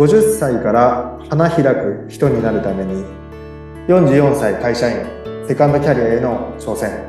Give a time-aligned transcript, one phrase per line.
[0.00, 3.04] 50歳から花開く人になるために
[3.86, 5.06] 44歳会社員
[5.46, 7.04] セカンドキャリアへの挑戦。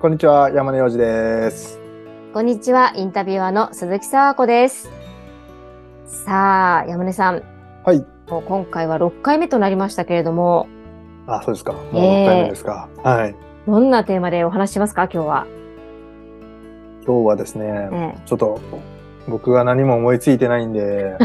[0.00, 1.78] こんにちは山根洋次です。
[2.32, 4.90] こんにちはインタビュアーの鈴木沙子です。
[6.06, 7.42] さあ山根さん。
[7.84, 8.06] はい。
[8.30, 10.66] もう今回は6回目となりましたけれども。
[11.26, 11.74] あそうですか。
[11.74, 13.36] もう6回目ですか、えー、はい。
[13.66, 15.57] どんなテーマでお話ししますか今日は？
[17.08, 18.60] 今日はですね、ええ、ちょっと
[19.28, 21.16] 僕が何も思いついてないんで、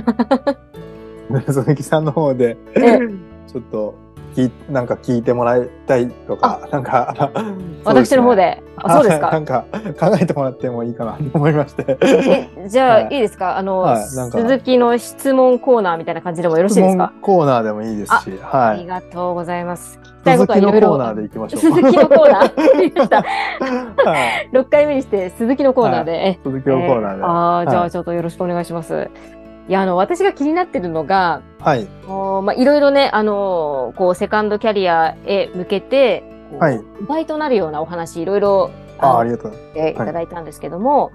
[1.45, 2.99] 鈴木さんの方で、え、
[3.47, 3.93] ちょっと
[4.33, 7.43] きなんか聞いてもらいたいとか、なんか、ね、
[7.83, 8.63] 私の方で。
[8.77, 9.29] あ、そうですか？
[9.31, 9.65] なんか
[9.99, 11.97] 考えてもらってもいいかなと思いまして。
[12.01, 13.57] え、じゃあ、い、いですか？
[13.57, 17.11] あの、はい、鈴木の質問コーナーみたいな感じでもよろしいですか？
[17.21, 18.79] コーナーでもいいですし、はい。
[18.79, 19.99] ありがとうございます。
[20.25, 21.59] 鈴木のコーナーでいきましょう。
[21.59, 23.23] 鈴木のコーナー。
[24.51, 26.39] 六回目にして鈴木のコーナーで。
[26.43, 27.23] 鈴木のコーナーで。
[27.23, 29.09] ああ、じゃあちょっとよろしくお願いします。
[29.69, 31.87] いや、あの、私が気になってるのが、はい。
[32.07, 36.23] おまあ、いろいろね、あの、こう、セカンドキャリアへ向けて、
[36.59, 36.81] はい。
[37.07, 39.53] 倍となるようなお話、いろいろ、あありがとう。
[39.75, 41.13] いただいたんですけども、はい、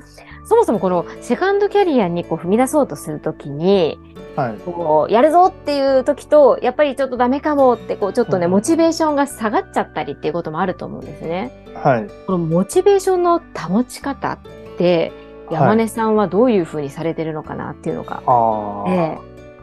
[0.48, 3.98] そもそもこのセカンドキャリアにこう踏み出そうとするときに、
[4.34, 11.66] はい、こうやるぞっていう時とやっぱりちょっとダメかもってこうちょっとね、モチベーションが下がっちゃったりっていうこともあると思うんですね。
[11.74, 14.38] はい、このモチベーションの保ち方っ
[14.78, 15.12] て
[15.50, 18.22] 山根さんはどういうふうにされてるのかなっていうのが。
[18.24, 19.18] はい、え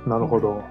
[0.05, 0.61] え、なるほど。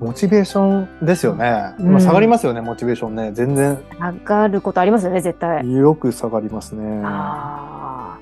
[0.00, 1.74] モチベーションですよね。
[1.78, 3.32] うん、まあ、下がりますよね、モチベーションね。
[3.32, 3.82] 全然。
[3.98, 5.72] 下がることありますよね、絶対。
[5.72, 7.00] よく下がりますね。
[7.06, 8.18] あ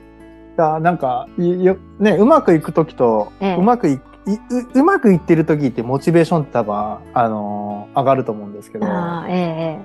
[0.56, 0.80] あ。
[0.80, 4.00] なんか、よ、ね、うまくいくときと、ええ、うまくいう
[4.74, 6.74] うまくいってる時ってモチベーションって多分、
[7.12, 8.88] あのー、上がると思うんですけど、え
[9.30, 9.78] え、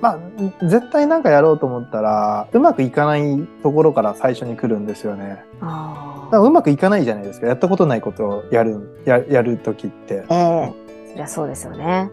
[0.00, 0.18] まあ、
[0.64, 5.44] 絶対なんかやろうと思ったら、うまくいかないところから最初に来るんですよね。
[5.60, 7.48] あうまくいかないじゃないですか。
[7.48, 10.24] やったことないことをやる、ややる時って。
[10.28, 10.80] ええ
[11.10, 12.10] そりゃそうですよね。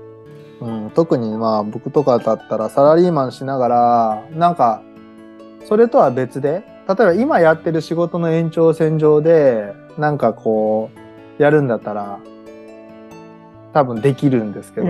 [0.59, 4.81] うん、特にまあ僕とかだったらサラリーマンしながら、なんか、
[5.65, 10.89] それとは別で、例えば今やってる仕事の延長線上で、なんかこ
[11.39, 12.19] う、やるんだったら、
[13.73, 14.87] 多分できるんですけど、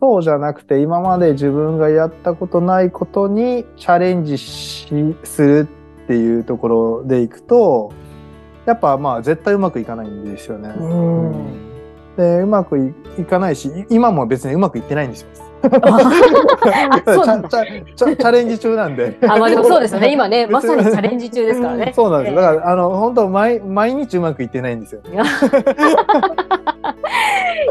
[0.00, 5.68] そうじゃなくて、今まで自分がやったことないことにチャレンジしする
[6.04, 7.92] っていうところでいくと、
[8.64, 10.72] やっぱまあ絶対うまくいかないんですよね。
[12.16, 15.49] でうまくいかないし今も別にうまくいってないんですよ。
[15.60, 19.18] チャレンジ中なんで。
[19.22, 20.12] あ、まあでもそうですよね。
[20.12, 21.92] 今ね、まさにチャレンジ中ですからね。
[21.94, 22.36] そうなんです。
[22.36, 25.00] だから、あの、本当毎、毎日うまくいってないんですよ。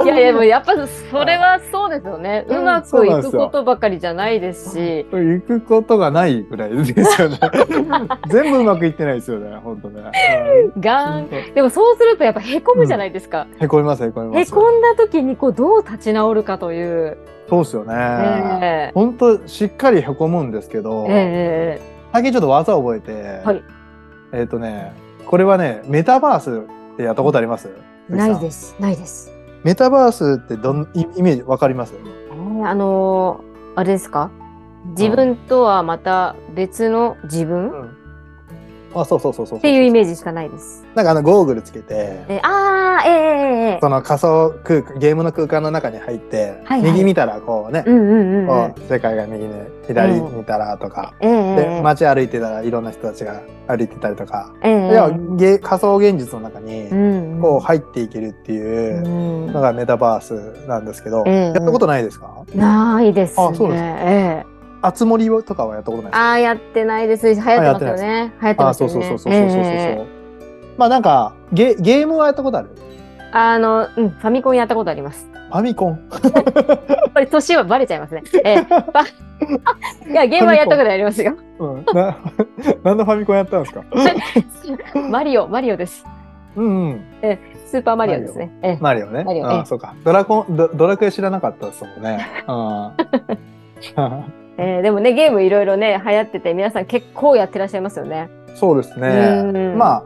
[0.04, 2.46] いやいや、もうやっぱそれはそうですよね。
[2.48, 5.06] うまくいくことばかりじゃないですし。
[5.12, 7.40] 行くことがないぐらいですよね。
[8.30, 10.04] 全部うまくいってないですよね、本当ね。
[10.80, 11.28] がん。
[11.54, 13.48] でもそうするとやっぱへこむじゃないですか。
[13.60, 14.52] へこみます、へこみます。
[14.52, 17.18] へこんだ時にこうどう立ち直るかという。
[17.50, 17.94] そうですよね。
[17.96, 23.64] えー、本当しっかりへこむんですけど、えー、最近ちょっと技を覚えて、はい、
[24.32, 24.94] えっ、とね、
[25.26, 27.70] これはね、メタバースってやったことあります？
[28.08, 28.76] ないです。
[28.80, 29.32] ないです。
[29.64, 31.94] メタバースってどんイメージわかります？
[31.96, 34.32] えー、あのー、あれですか？
[34.98, 37.99] 自分とはまた別の自分、うん
[38.94, 40.86] あ、そうそうそうそうっていうイメージしかないです。
[40.96, 56.90] なんかあのゴーグルつけて、えああ、ええええその仮想空間、ゲームの空間の中に入って、はいはい、右見たらこうね、うんうんうん、こう世界が右ね、左見たらとか、えー、で街歩いてたらいろんな人たちが歩いてたりとか、えー、要はゲ仮想現実の中に
[57.42, 62.44] こう入っていけるっていうのがメタバースなんですけど、うん、やったことないですか？
[62.56, 63.48] ないですね。
[63.52, 63.84] あ、そうです。
[63.84, 64.49] ええ
[64.82, 67.28] あつ森とかはやったことないああ、やってないです。
[67.34, 68.34] 流行ってますよね。
[68.42, 68.94] 流行ってますよね。
[68.94, 72.70] そうそうそうそうそうそう、えー、まあなんかゲ、ゲームはやったことある？
[73.32, 75.28] あの、うん、ファミコンやったことあります。
[75.50, 76.10] ファミコン？
[77.14, 78.24] これ年はバレちゃいますね。
[78.44, 81.36] えー、 いや、ゲームはやったことありますよ。
[81.60, 82.18] うん、な、
[82.84, 83.84] 何のファミコンやったんですか？
[85.10, 86.06] マリオ、マリオです。
[86.56, 87.02] うんうん。
[87.22, 88.52] えスーパーマリオですね。
[88.64, 89.24] えマリオね。
[89.24, 89.94] マリそうか。
[90.04, 92.26] ドラコンド、ドラクエ知らなかったですもんね。
[92.48, 92.52] う
[94.02, 98.30] んえー、でもね、ゲームいろいろね、流行ってて、皆さん結構やってらっしゃいますよね。
[98.56, 99.74] そうですね。
[99.78, 100.04] まあ、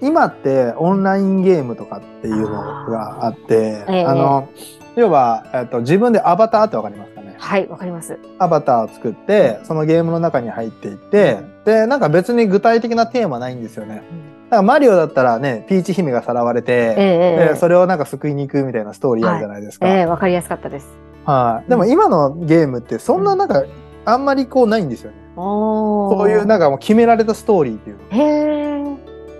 [0.00, 2.50] 今ってオンラインゲームとかっていうの
[2.88, 4.48] があって、あえー、あの、
[4.94, 7.34] 要は、えっと、自分でアバターってわかりますかね？
[7.36, 8.16] はい、わかります。
[8.38, 14.04] アバターを作って、そのゲームの中に入っていって、で、なんか別に具体的なテーマないんですよね。
[14.50, 19.86] だからマリオだったらね、ピーチ姫がさらわれて、えー、それをなんか救いに行くみたいなストーリーあるじゃないですか。
[19.86, 20.86] はい、えー、わかりやすかったです。
[21.24, 23.64] はい、でも今のゲームってそんななんか
[24.06, 25.18] あんまりこうないんですよね。
[25.36, 28.96] そういうなんかもう決められたストーリーっていう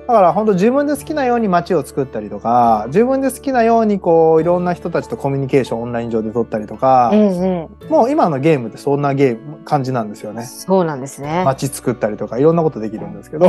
[0.07, 10.45] だから本当自分で好きなように街を作ったりとか自分で好きなようにこういろんな人たちとコミュニケーションオンライン上で取ったりとか、ええ、もう今のゲームってそんなゲーム感じなんですよね。
[10.45, 11.43] そうなんですね。
[11.45, 13.47] 街作ったりとかいろんなことできるんですけど、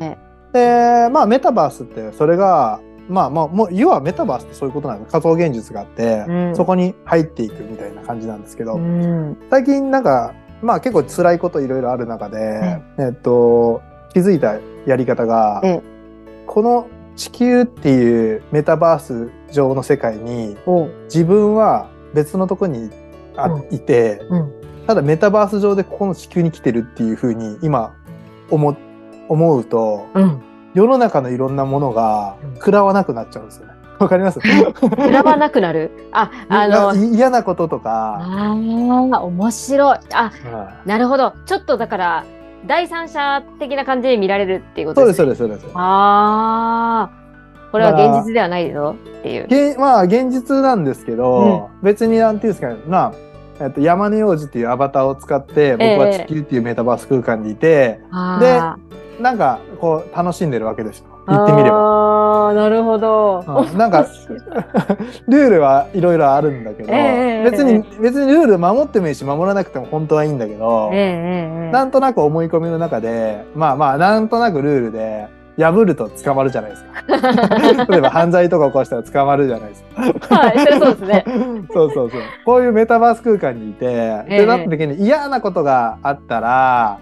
[0.00, 0.18] え。
[0.52, 5.12] でまあメタバースってそれがまあまあもう要はメタバースってそういうことなんです。
[5.12, 13.82] 仮想現実があって、うん、そこに入っていくみたいな感じなんですけど、うん、最近なんかまあ結構辛いこといろいろある中で、えっと
[14.12, 15.62] 気づいたやり方が、
[16.46, 20.56] この地球っていうメタバース上の世界に
[21.04, 22.90] 自分は別のとこに
[23.36, 24.20] あ、いて、
[24.86, 27.94] ただメタバース上でここの地球に来てるっていうふうに今
[28.50, 28.76] 思
[29.28, 30.06] 思うと、
[30.74, 33.71] 世の中のいろんなものが食らわなくなっちゃうんですよね。
[34.02, 34.40] わかります？
[34.40, 35.90] 食らわなくなる？
[36.12, 38.18] あ、あの、嫌なこととか。
[38.20, 38.56] あ
[39.12, 39.98] あ、面白い。
[40.12, 40.32] あ、
[40.84, 41.32] なるほど。
[41.46, 42.24] ちょっとだから、
[42.66, 45.16] 第三者的な感じで見られるっていうことですね。
[45.16, 45.78] そうです、そうです、そうです。
[45.78, 47.22] ああ。
[47.72, 49.78] これは現実ではないぞっていう。
[49.80, 53.14] まあ、現実なんですけど、うん、別になんていうんですかね、ま
[53.60, 58.60] あ、えっと、山根王子っていうアバターを使って、僕は地球っていうメタバース空間にいて、えー、で、
[59.22, 61.06] なんか、こう、楽しんでるわけですよ。
[61.26, 61.76] 言ってみれば。
[61.76, 63.44] ああ、なるほど。
[63.46, 64.06] うん、なんか、
[65.28, 75.28] ルールはいろいろあるんだけど、えー、別に、別にルール守ってもいいし、守らなくても本当はいいんだけど、えー、なんとなく思い込みの中で、まあまあ、なんとなくルールで、
[75.58, 77.84] 破ると捕まるじゃないですか。
[77.88, 80.34] 例えば犯罪とか起こしたら捕まるじゃないですか。
[80.36, 81.24] はい、そそうですね。
[81.72, 82.20] そうそうそう。
[82.46, 86.98] こういうメタバース空間にいて、えー、で、なった時に嫌なことがあったら、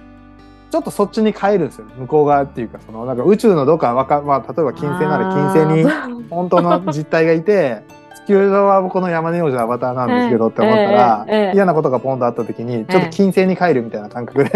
[0.71, 1.87] ちょっとそっちに帰るんですよ。
[1.99, 5.91] 向こう側っていうか、その、なんか宇宙のどっかわか、 まあ、例えば金星なら金星に
[6.31, 7.83] 本当の実体がいて、
[8.25, 14.51] 地球上はこの山根王子のアバターなんですけどって思ったら、えーえー、嫌なことがポンとあった時に、ちょっと金星に帰るみたいな感覚で、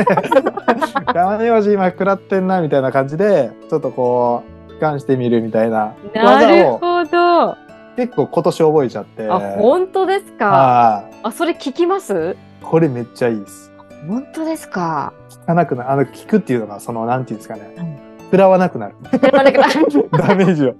[1.15, 6.49] 山根王子今食らってんなみたいな感じで、ちょっとこう、俯瞰してみるみたいな技を。
[6.51, 7.57] なるほど。
[7.97, 9.29] 結構今年覚えちゃって。
[9.29, 11.05] あ、本当ですか？
[11.23, 12.37] あ、それ聞きます？
[12.63, 13.73] これめっちゃいいです。
[14.09, 15.13] 本当ですか？
[15.31, 18.01] 聞かなくなあの聞くっていうのがそのなんていうんですかね。
[18.25, 18.95] 食らわなくなる。
[19.13, 19.73] 食らわなくなる。
[20.13, 20.75] ダメージを。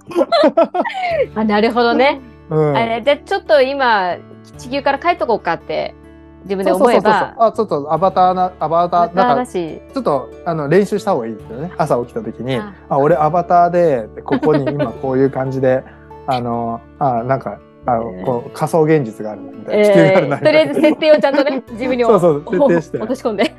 [1.35, 2.19] あなるほどね。
[2.49, 4.17] うん、あれでちょっと今
[4.57, 5.95] 地球から帰っとこうかって
[6.43, 15.83] 自分で思えばあちょっとアバターなアバターだしちょっとあの練習した方がいいですよね朝起きた時にあ俺アバターでここに今こういう感じで
[16.27, 22.97] あのあなんかあの、こう仮想現実があるみたいな、地球があるなとりあえず設定をちゃんとね 自分にそうそう設定して。
[22.97, 23.55] 落とし込んで。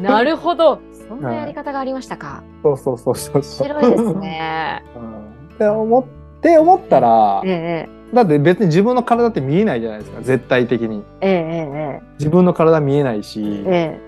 [0.00, 0.80] なるほど。
[1.08, 6.04] そんなやり方がありましたか、そうそうそうそう面白いですね、うん、って思っ
[6.40, 10.20] て思ったら、ええ、だって別に自分の体って見えないじゃないですか。
[10.22, 14.00] 絶対的に、ええ、自分の体見えないし、ええ、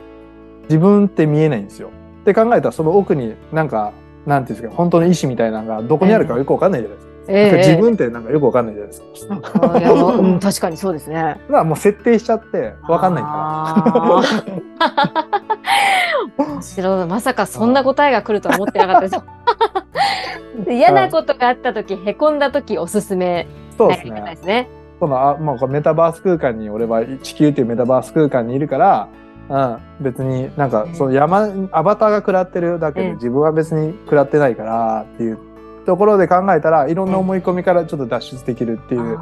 [0.64, 1.90] 自分って見えないんですよ。
[2.22, 3.92] って考えたらその奥になんか
[4.26, 9.78] なんていうんですか本当の意志みたいなのがどこにあるかよくわかんないじゃないですか、えー、自分ってなんかよくわかんないじゃないですか。
[9.78, 11.14] いやうん、確かにそうですね。
[11.14, 14.24] だからもう設定しちゃってわかんないか
[16.38, 16.44] ら。
[16.44, 17.06] 面白い。
[17.06, 19.16] まさかそんな答えが来るとは思ってなかったです。
[20.72, 23.46] 嫌なことがあった時、へこんだ時おすすめ
[23.76, 24.68] そうですね。
[24.98, 29.08] そのあもうメタバース空間に俺は地球っていうメタバース空間にいるから、
[29.48, 35.38] うん、別になんかその山、アバターが食らってるだけで自分は別に食らってないからっていう
[35.88, 39.18] ところで考えたらいろんな思い込みからちょっと脱出できるっていう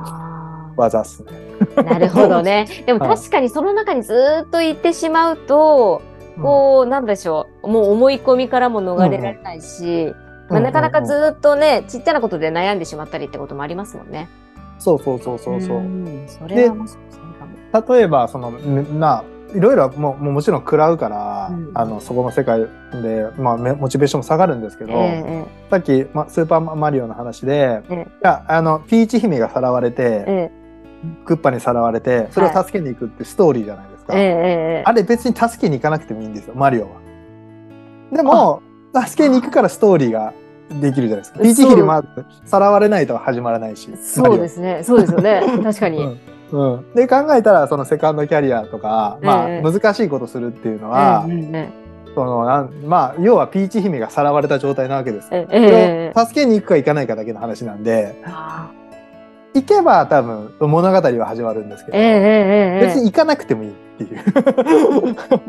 [0.77, 1.31] 技っすね。
[1.77, 2.67] なるほどね。
[2.85, 6.03] でも確かにその中にずっと行ってしまうと、
[6.43, 10.13] こう、なんでしょう、もう思い込みからも逃れられないし、
[10.49, 14.29] まあ、なかなかずっとね、ちっちゃなことで悩んでしまったりってこともありますもんね。
[14.81, 15.81] そうそうそうそうそう。
[16.27, 16.97] それはもし
[17.89, 19.23] 例えばそのな、
[19.57, 36.89] いろいろももちろん食らうから、うん、あのそこの世界で、まあ、モチベーションも下がるんですけど、えー、さっき、ま、スーパーマリオの話で、えー、いやあのピーチ姫がさらわれて、えー、クッパにさらわれてそれを助けに行くってストーリーじゃないですか、はい、あれ別に助けに行かなくてもいいんですよマリオは。
[38.13, 38.63] でも
[38.95, 40.33] 助けに行くからストーリーが
[40.81, 41.41] できるじゃないですか。
[41.41, 42.05] ピーチ姫も
[42.45, 43.91] さらわれないと始まらないし。
[43.97, 44.83] そうですね。
[44.85, 45.43] そうですよね。
[45.63, 45.99] 確かに。
[45.99, 51.27] うんうん、で考えたらそのセカンドキャリアとか、まあ、難しいことするっていうのは、
[52.15, 55.29] そのなんまあ要はピーチ姫がさらわれた状態なわけです。
[55.33, 58.17] えー、助けに行くか行かないかだけの話なんで。
[59.55, 64.23] 行けば多分物語は始まるんですけど、えー、別に行かなくてもいいっていう。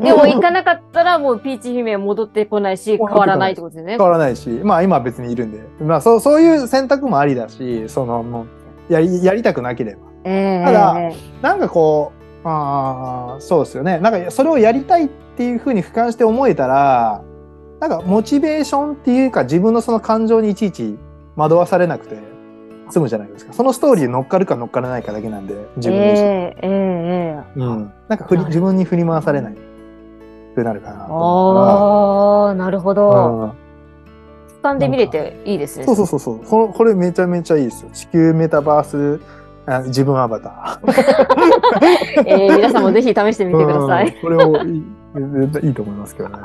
[0.02, 3.96] でも行かなかったらもうピーチ姫は戻ってこないし変わらないってことですね。
[3.98, 4.48] 変わらないし。
[4.62, 5.60] まあ今は別にいるんで。
[5.84, 8.46] まあそうそういう選択もありだしそのも
[8.88, 10.96] うやりやりたくなければえー、ただ、
[11.42, 13.98] なんかこう、あそうですよね。
[13.98, 17.22] なんかそれをやりたいっていうふうに俯瞰して思えたら、
[17.80, 20.98] なんかモチベーションっていうか自分のその感情にいちいち
[21.36, 22.18] 惑わされなくて
[22.90, 23.52] 済むじゃないですか。
[23.52, 26.28] そのストーリー乗っかるか乗っからないかだけなんで、自分自身。
[26.28, 27.92] えー、えー、うん。
[28.08, 29.56] なんか振り自分に振り回されないっ
[30.54, 33.54] てなるかなああ、なるほど。
[34.62, 35.84] 俯瞰で見れていいですね。
[35.84, 36.72] そうそうそうそう。
[36.72, 37.90] これめちゃめちゃいいですよ。
[37.92, 39.20] 地球メタバース
[39.70, 42.24] あ自分アバター。
[42.26, 44.12] えー、皆さんもぜひ試してみてください。
[44.20, 46.36] これもいいいいと思いますけどね。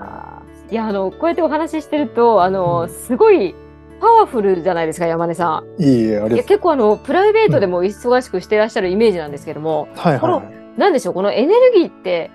[0.69, 3.55] いやあのこうやってお話ししてるとあの、すごい
[4.01, 5.81] パワフルじゃないですか山根さん。
[5.81, 10.43] いいえあり結構あのプライベートでも忙しくしてらっしゃるイメージなんですけども、うん、はいは
[10.75, 12.31] い、なんでしょうこのエネルギーって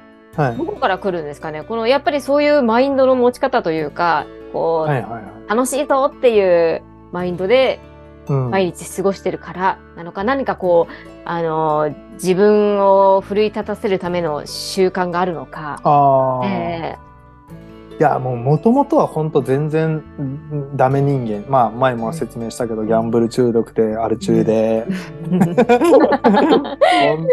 [0.56, 7.80] どこから来るんですかね、このやっぱりそういうマインドの持ち方というかこう、はいはいはい、楽しいぞっていうマインドで
[8.32, 15.80] 毎日過ごしてるからなのか、うん、何かこうあの自分を奮い立たせるための習慣があるのか。
[15.84, 17.08] あえー
[17.98, 20.04] いやもうもともとは本当全然
[20.76, 21.44] ダメ人間。
[21.50, 24.86] まあ前も説明したけどギャンブル中毒でアル中で。
[25.28, 25.40] 本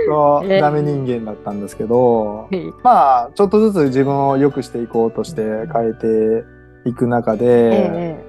[0.07, 2.49] 当 ダメ人間だったんですけど。
[2.81, 6.45] まあちょっとずつ自分を良くしていこうとして変えて
[6.89, 8.24] いく中で、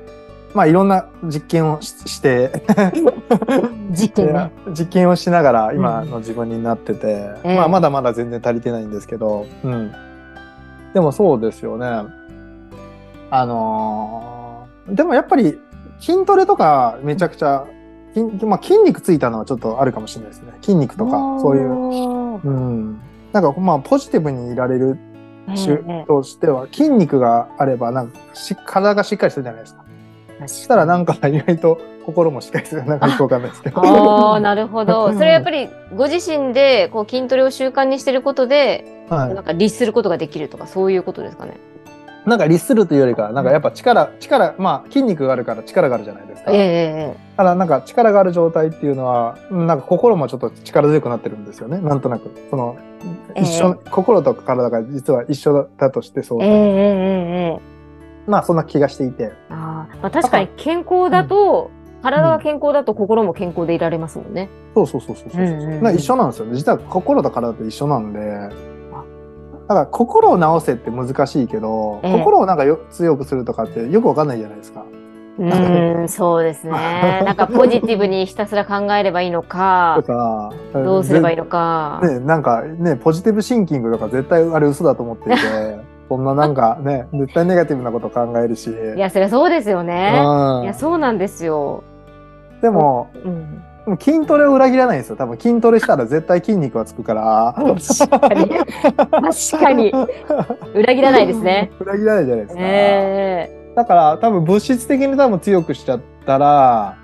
[0.56, 2.50] まあいろんな実験をして。
[3.92, 9.92] 実験、ね、実験をしながら今の自分になってて、まあまだまだ全然足りてないんですけど、うん、
[10.94, 11.86] でもそうですよね。
[13.30, 15.58] あのー、でもやっぱり
[16.00, 17.66] 筋トレとかめちゃくちゃ
[18.14, 20.52] 筋,、まあ、筋肉ついたのはちょっとあるかもしれないですね。
[20.62, 22.98] 筋肉とかそういう、うん、
[23.32, 24.96] なんかまあポジティブにいられる
[26.06, 29.86] としては、筋肉があればなんかし体がしっかりするじゃないですか。
[30.40, 33.81] そしたらなんか意外と心もしっかりするなんかよくわかんないですけど。
[33.81, 35.12] ああ なるほど。
[35.12, 41.55] それやっぱりご自身でこう筋トレを習慣にしてることで、はい、なんか律することができるとかそういうことですかね？
[42.26, 46.50] なんか律するというよりか、なんかやっぱ力、力、まあ筋肉があるから力があるじゃないですか。
[46.52, 51.78] ええただなんか力がある状態っていうのは、なんか心もちょっと力強くなってるんですよね。
[51.78, 52.31] なんとなく。
[52.50, 52.76] その、
[53.37, 56.43] 一緒、えー、心と体が実は一緒だとしてそう。
[56.43, 57.75] ええ
[58.26, 59.33] まあそんな気がしていて。
[59.50, 64.49] あまあ確かに健康だと、うん、体が健康だと心も健康でいられますもんね。
[64.75, 65.42] そうそうそうそうそう。
[65.42, 66.56] うんうん、一緒なんですよね。
[66.56, 68.21] 実は心と体と一緒なんで。
[69.68, 74.85] だから心を治せって難しいけど、えー、心をなんかよ強くするとかってよくわかんないじゃないですか。
[75.38, 76.73] うんそうですね。
[77.25, 82.00] なんかポジティブにひたすら考えればいいのか、かどうすればいいのか。
[82.02, 85.38] ね、なんかね、ポジティブシンキングとか絶対あれ嘘だと思っていて、
[86.08, 88.70] そんななんかね、絶対ネガティブなこと考えるし。
[88.70, 90.12] いや、そりゃそうですよね。
[90.25, 91.82] うん、いや、そうなんですよ。
[92.62, 95.16] でも、うん、筋トレを裏切らないんですよ。
[95.16, 97.54] 多分筋トレしたら絶対筋肉はつくから。
[97.56, 98.50] 確かに。
[98.50, 99.92] 確かに。
[100.75, 101.72] 裏切らないですね。
[101.80, 102.62] 裏切らないじゃないですか。
[102.62, 106.96] えー、だから多分物質的に多分強くしちゃったら、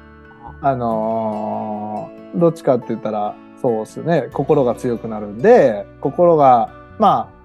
[0.61, 4.29] あのー、どっちかって言ったら、そうですね。
[4.33, 7.42] 心が強くなるんで、心が、まあ、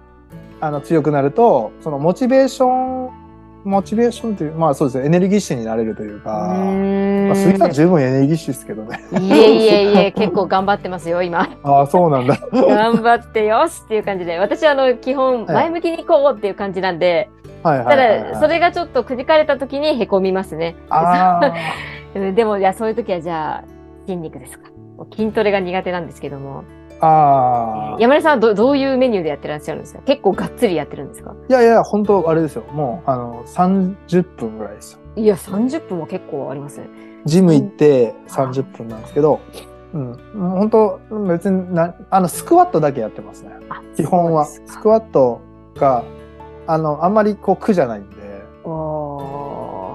[0.60, 2.68] あの強くなると、そのモチベーショ
[3.14, 3.28] ン
[3.68, 9.04] モチベーションっていう、まあそうですね、エネルギッシュになれるというか、まあ、杉さん十分エネルギッシュですけどね。
[9.20, 11.50] いえいえいえ、 結構頑張ってますよ、今。
[11.64, 12.38] ああ、そうなんだ。
[12.54, 17.30] 頑張ってよしっていう感じで、私はあの、基本、前向きに行こうっていう感じなんで、
[17.64, 20.76] はいただ、それがちょっとくじかれた時にへこみますね。
[22.36, 23.68] でも、いや、そういう時はじゃあ、
[24.06, 24.70] 筋肉ですか。
[25.14, 26.64] 筋トレが苦手なんですけども。
[27.00, 27.98] ああ。
[28.00, 30.02] 山根さんはどどういうメニューでやってらっしゃるんですか？
[30.06, 31.36] 結構がっつりやってるんですか？
[31.50, 32.64] いやいや、本当あれですよ。
[32.74, 35.00] もう、あの、30分ぐらいですよ。
[35.16, 36.88] いや、30分も結構ありますね。
[37.26, 39.40] ジム行って30分なんですけど、
[39.94, 43.52] うん、本当別にな、あの、スクワットだけやってますね。
[43.96, 44.46] 基本は。
[44.46, 45.42] スクワット
[45.76, 46.04] が、
[46.68, 48.18] あの、あんまりこう苦じゃないんで、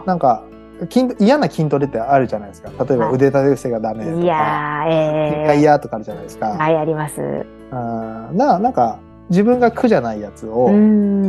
[0.06, 0.42] なんか、
[0.90, 2.70] 筋嫌な筋トレってあるじゃないですか。
[2.84, 6.46] 例えば腕立て伏せがダメとか、いやえー、嫌とかあるじゃないですか。
[6.48, 7.20] はい、あります。
[7.70, 8.98] あななんか
[9.30, 10.70] 自分が苦じゃないやつを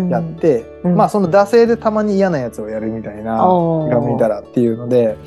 [0.09, 5.17] やって、まあその惰性でたまに嫌なやつをやるみたいなが見たらっていうので、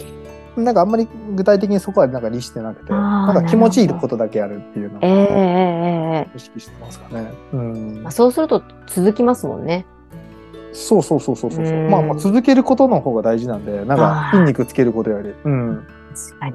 [0.56, 7.32] なんかあんまり具体的にそこはなんか律してなくて、なんか気持ちいいことだけやるっていうのを、えー、意識してますかね。
[7.52, 9.86] うん、そうすると続きますもんね。
[10.76, 11.64] そうそうそうそうそう。
[11.64, 15.34] うまあ、まあ続けることの方が大事なんで、なんか筋肉つけることより。
[15.44, 15.86] うん。
[16.14, 16.54] 確かに。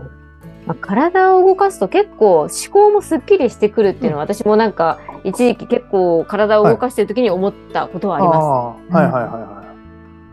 [0.68, 8.94] まあ、体を動かすと結構思考もすっきりしてくるっていうのは、私もなんか一時期結構体を動かしてる時に思ったことはあります。
[8.94, 9.62] はい、はい、はいはいはい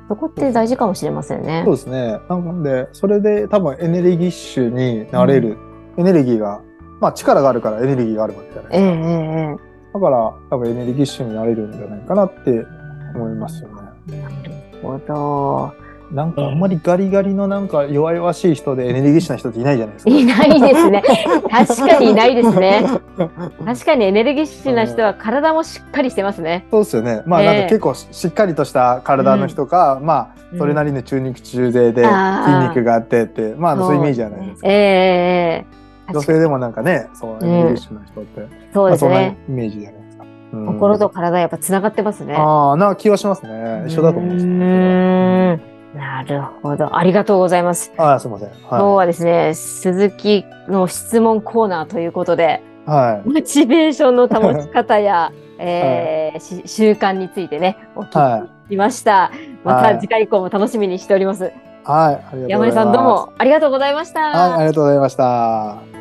[0.08, 1.62] そこって大事かもしれませんね。
[1.66, 2.18] そうですね。
[2.30, 5.58] なので、それで多分エネルギッシュになれる、
[5.98, 6.62] うん、エネルギーが、
[6.98, 8.88] まあ力があるからエネルギーがあるわけじゃないですか。
[8.88, 9.58] えー、えー、
[9.92, 12.64] だから多分エネルギッシュになれるんじゃないかなって
[13.14, 13.77] 思いますよね。
[14.82, 15.88] ほど。
[16.10, 20.10] なんかあんまりガリガリのなんか弱々しい人でエネルギッシュな人っていないじゃないですか。
[20.10, 21.02] いないですね。
[21.50, 22.82] 確かにいないですね。
[23.64, 26.66] 確かにエネルギッシュな人は体もしっかりしてますね。
[26.70, 27.22] そうですよね。
[27.26, 34.68] まあなんか結構しっかりとした体の人か、うん、まあそれなりの中肉中背で筋肉があってって、まあそういうイメージじゃないですか。
[34.68, 35.64] え
[36.08, 39.36] えー、女性でもなんかね、そうエネルギッシュな人って、うん、そうですね。
[39.46, 39.97] イメージじゃない
[40.50, 42.34] 心と体やっぱつながってますね。
[42.34, 43.84] ああ、な気はしますね。
[43.86, 44.46] 一緒だと思います。
[44.46, 46.96] うんなるほど。
[46.96, 47.92] ありがとうございます。
[47.96, 48.48] あすみません。
[48.48, 59.12] はい、今日はですね、鈴木の質問コーナーということで、はい、モチベーションの保ち方や、 えー、はい、習慣についてね、お聞きしました。
[59.12, 61.52] はい、また次回以降も楽しみにしております。
[61.84, 64.20] はい、山根さんどうもありがとうございました。
[64.20, 65.97] はい、ありがとうございました。